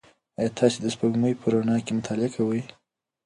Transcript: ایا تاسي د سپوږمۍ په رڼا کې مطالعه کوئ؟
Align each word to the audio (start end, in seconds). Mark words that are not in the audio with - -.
ایا 0.39 0.49
تاسي 0.57 0.77
د 0.81 0.87
سپوږمۍ 0.95 1.33
په 1.41 1.45
رڼا 1.53 1.77
کې 1.85 1.91
مطالعه 1.97 2.29
کوئ؟ 2.35 2.61